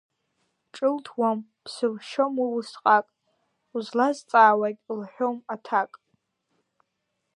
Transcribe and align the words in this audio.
Ҿылҭуам, 0.73 1.39
ԥсылшьом 1.63 2.33
уи 2.41 2.51
усҟак, 2.57 3.05
узлазҵаауагь 3.75 4.81
лҳәом 4.99 5.37
аҭак. 5.53 5.91